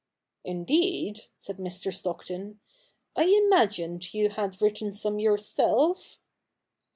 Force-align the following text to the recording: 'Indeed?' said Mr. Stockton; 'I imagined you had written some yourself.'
'Indeed?' 0.43 1.25
said 1.37 1.57
Mr. 1.57 1.93
Stockton; 1.93 2.59
'I 3.15 3.25
imagined 3.45 4.15
you 4.15 4.29
had 4.29 4.59
written 4.59 4.93
some 4.93 5.19
yourself.' 5.19 6.17